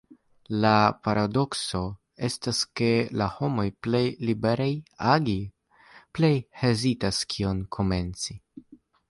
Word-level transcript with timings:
La 0.61 0.69
paradokso 1.07 1.81
estas 2.29 2.61
ke 2.81 2.87
la 3.23 3.27
homoj 3.35 3.67
plej 3.89 4.01
liberaj 4.31 4.67
agi, 5.17 5.37
plej 6.19 6.33
hezitas 6.65 7.23
kion 7.37 7.63
komenci. 7.79 8.41